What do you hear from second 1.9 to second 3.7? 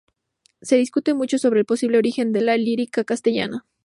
origen de la lírica castellana.